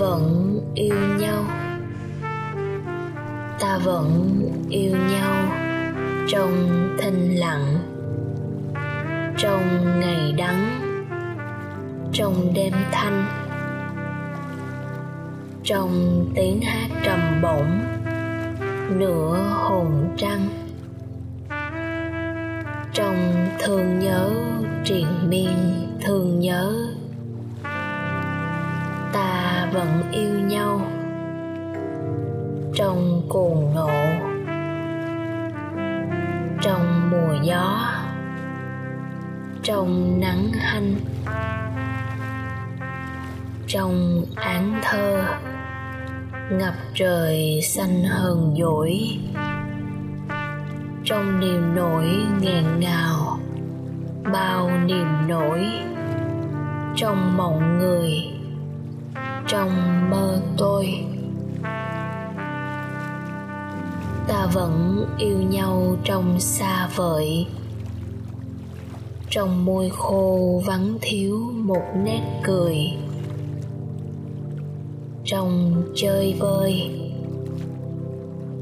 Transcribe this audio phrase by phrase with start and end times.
[0.00, 1.44] vẫn yêu nhau.
[3.60, 5.52] Ta vẫn yêu nhau
[6.28, 6.52] trong
[6.98, 7.78] thinh lặng,
[9.38, 10.80] trong ngày đắng,
[12.12, 13.26] trong đêm thanh,
[15.64, 17.80] trong tiếng hát trầm bổng
[18.98, 20.48] nửa hồn trăng,
[22.92, 24.30] trong thương nhớ
[24.84, 26.86] triền miên thương nhớ.
[29.12, 30.80] Ta vẫn yêu nhau
[32.74, 33.90] trong cuồng nộ,
[36.62, 37.92] trong mùa gió,
[39.62, 40.94] trong nắng hanh,
[43.66, 45.24] trong án thơ
[46.50, 49.00] ngập trời xanh hờn dỗi,
[51.04, 52.06] trong niềm nỗi
[52.40, 53.38] nghẹn ngào
[54.32, 55.66] bao niềm nỗi
[56.96, 58.29] trong mộng người
[59.50, 59.70] trong
[60.10, 61.04] mơ tôi.
[64.28, 67.46] Ta vẫn yêu nhau trong xa vời.
[69.30, 72.76] Trong môi khô vắng thiếu một nét cười.
[75.24, 76.90] Trong chơi vơi,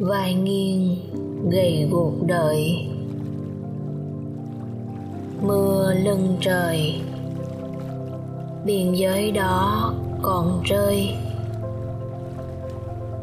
[0.01, 0.97] vai nghiêng
[1.51, 2.89] gầy guộc đợi
[5.43, 7.01] mưa lưng trời,
[8.65, 11.15] biên giới đó còn rơi.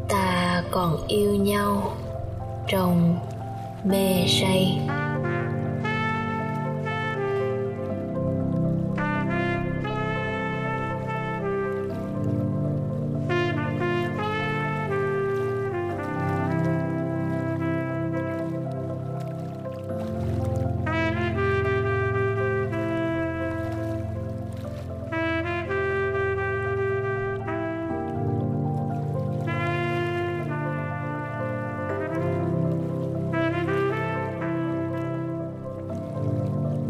[0.10, 1.94] Ta còn yêu nhau
[2.68, 3.16] trong
[3.84, 4.85] mê say.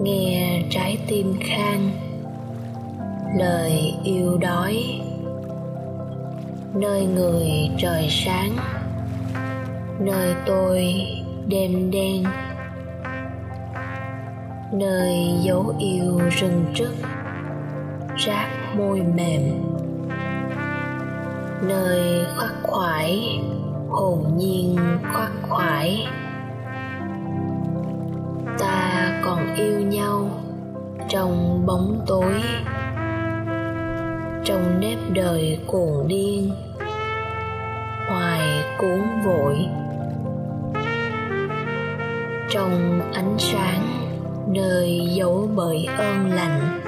[0.06, 1.92] Nghe trái tim khang
[3.40, 5.02] lời yêu đói,
[6.74, 8.58] nơi người trời sáng,
[10.00, 11.06] nơi tôi
[11.48, 12.24] đêm đen,
[14.74, 16.94] nơi dấu yêu rừng trức
[18.18, 19.42] rác môi mềm,
[21.62, 23.40] nơi khoác khoải,
[23.90, 24.78] hồn nhiên
[25.14, 26.08] khoác khoải.
[29.56, 30.30] Yêu nhau
[31.10, 32.34] trong bóng tối,
[34.44, 36.52] trong nếp đời cuồng điên,
[38.08, 39.56] hoài cuốn vội.
[42.50, 43.88] Trong ánh sáng
[44.48, 46.82] nơi dấu bởi ơn lành,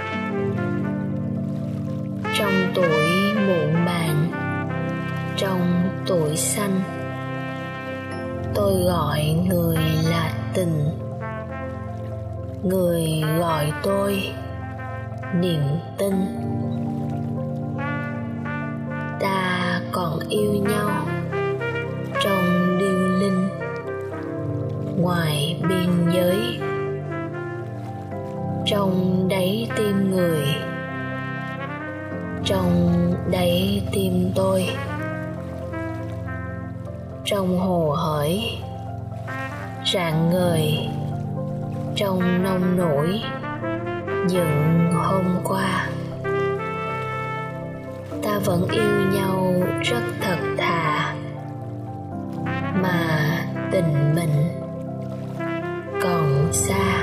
[2.34, 4.32] trong tuổi muộn màng,
[5.38, 6.82] trong tuổi xanh,
[8.56, 9.78] tôi gọi người
[10.10, 11.07] là tình
[12.64, 14.34] người gọi tôi
[15.36, 15.62] niềm
[15.98, 16.14] tin.
[19.20, 20.90] Ta còn yêu nhau
[22.24, 23.50] trong điêu linh,
[24.98, 26.60] ngoài biên giới.
[28.66, 30.46] Trong đáy tim người,
[32.46, 32.94] trong
[33.32, 34.68] đáy tim tôi.
[37.26, 38.58] Trong hồ hởi,
[39.94, 40.88] rạng ngời
[41.98, 43.22] trong nông nổi
[44.28, 45.88] dựng hôm qua.
[48.24, 49.54] Ta vẫn yêu nhau
[49.84, 51.14] rất thật thà,
[52.74, 53.30] mà
[53.72, 54.64] tình mình
[56.02, 56.97] còn xa.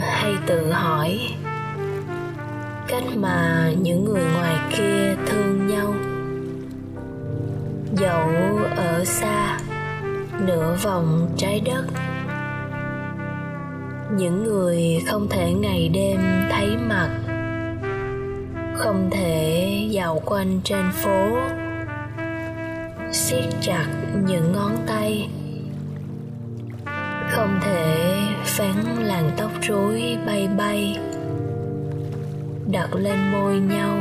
[0.00, 1.18] Hay tự hỏi.
[2.88, 5.94] Cách mà những người ngoài kia thương nhau.
[7.92, 8.30] Dẫu
[8.76, 9.58] ở xa,
[10.40, 11.84] nửa vòng trái đất.
[14.16, 16.20] Những người không thể ngày đêm
[16.50, 17.08] thấy mặt.
[18.76, 21.38] Không thể dạo quanh trên phố.
[23.12, 23.86] Siết chặt
[24.26, 25.28] những ngón tay.
[27.30, 28.05] Không thể
[28.56, 30.98] phán làn tóc rối bay bay,
[32.70, 33.96] đặt lên môi nhau,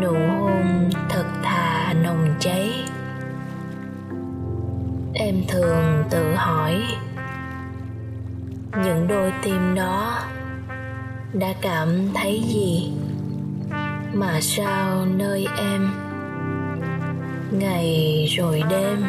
[0.00, 2.72] nụ hôn thật thà nồng cháy.
[5.14, 6.82] Em thường tự hỏi,
[8.84, 10.18] những đôi tim đó
[11.32, 12.92] đã cảm thấy gì?
[14.12, 15.90] Mà sao nơi em?
[17.50, 19.04] Ngày rồi đêm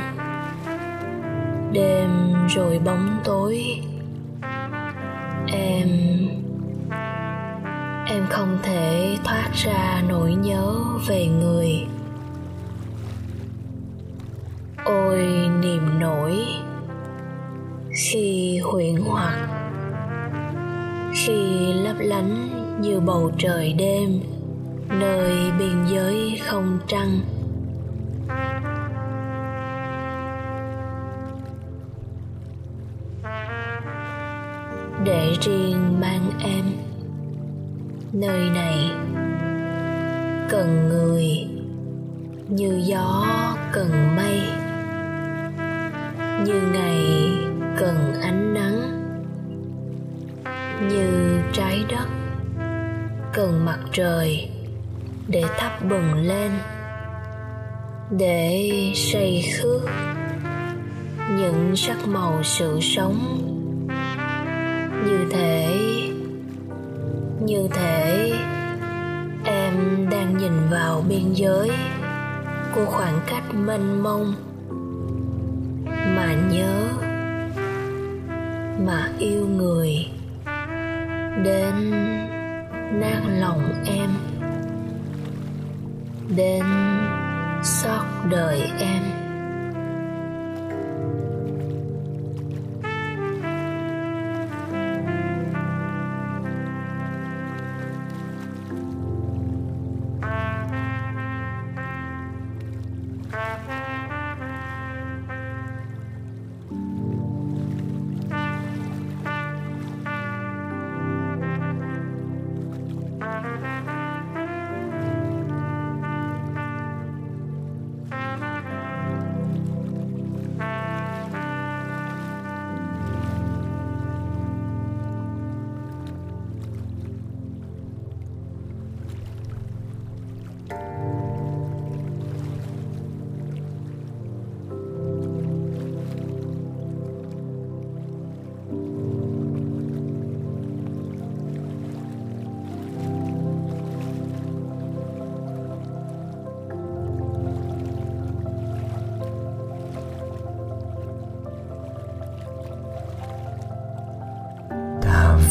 [1.74, 2.10] đêm
[2.56, 3.82] rồi bóng tối
[5.52, 5.90] em
[8.08, 10.76] em không thể thoát ra nỗi nhớ
[11.08, 11.70] về người.
[14.86, 15.28] Ôi
[15.62, 16.38] niềm nổi
[17.96, 19.50] khi huyễn hoặc,
[21.14, 22.50] khi lấp lánh
[22.82, 24.20] như bầu trời đêm,
[24.90, 27.20] nơi biên giới không trăng.
[35.04, 36.66] Để riêng mang em.
[38.14, 38.92] Nơi này
[40.50, 41.48] cần người
[42.50, 43.28] như gió
[43.74, 44.42] cần mây,
[46.46, 47.00] như ngày
[47.78, 48.82] cần ánh nắng,
[50.90, 52.08] như trái đất
[53.34, 54.50] cần mặt trời
[55.28, 56.52] để thắp bừng lên,
[58.12, 59.82] để say khước
[61.38, 63.51] những sắc màu sự sống
[65.06, 65.78] như thể
[67.40, 68.32] như thể
[69.44, 69.74] em
[70.12, 71.72] đang nhìn vào biên giới
[72.76, 74.34] của khoảng cách mênh mông.
[75.88, 76.88] Mà nhớ,
[78.86, 80.08] mà yêu người
[81.44, 81.92] đến
[83.00, 84.10] nát lòng em,
[86.36, 86.64] đến
[87.64, 89.31] xót đời em.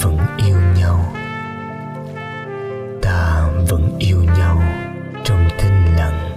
[0.02, 1.12] vẫn yêu nhau.
[3.02, 4.62] Ta vẫn yêu nhau
[5.25, 6.30] trong thinh lặng,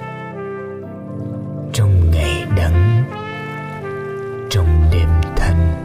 [1.74, 3.04] trong ngày đắng,
[4.50, 5.84] trong đêm thanh,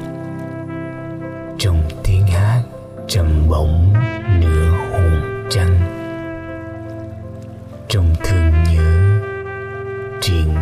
[1.58, 2.62] trong tiếng hát
[3.08, 3.92] trầm bổng
[4.40, 5.78] nửa hồn trăng,
[7.88, 9.20] trong thương nhớ
[10.20, 10.54] triền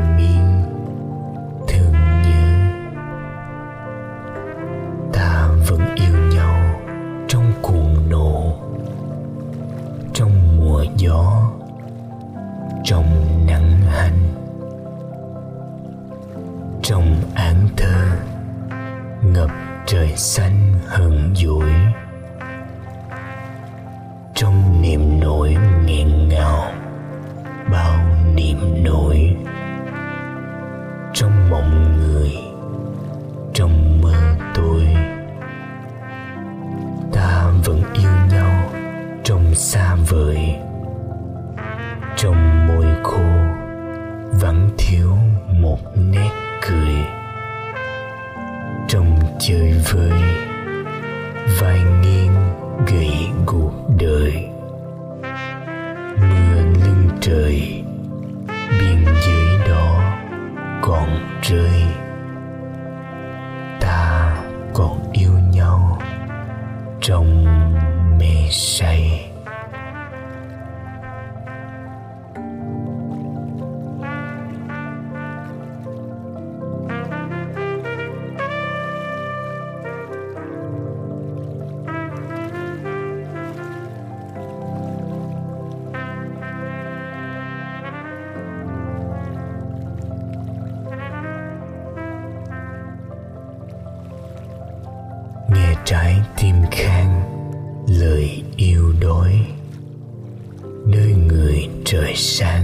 [102.16, 102.55] Yes.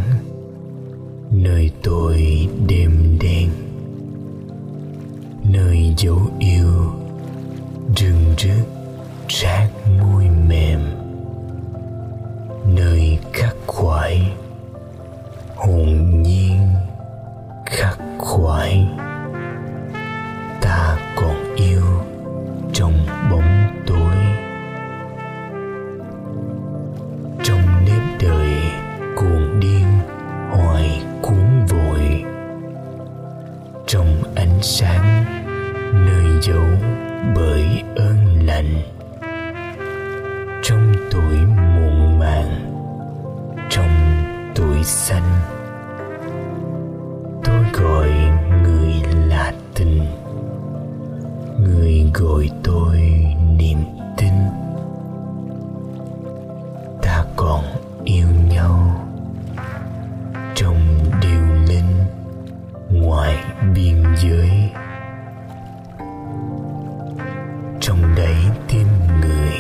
[67.82, 68.86] trong đáy tim
[69.20, 69.54] người.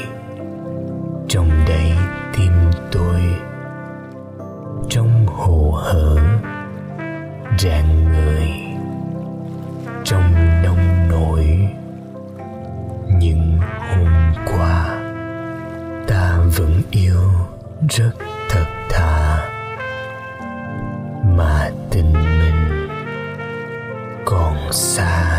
[1.28, 1.92] Trong đáy
[2.36, 2.52] tim
[2.92, 3.20] tôi.
[4.90, 6.16] Trong hồ hở
[7.58, 8.48] rạng người.
[10.04, 11.68] Trong nông nổi,
[13.18, 13.58] những
[13.90, 15.00] hôm qua,
[16.08, 17.22] ta vẫn yêu
[17.88, 18.12] rất
[18.50, 19.48] thật thà.
[21.36, 22.88] Mà tình mình
[24.24, 25.31] còn xa.